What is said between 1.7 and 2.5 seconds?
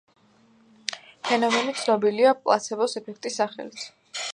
ცნობილია